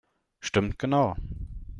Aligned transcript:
Stimmt 0.39 0.79
genau! 0.81 1.15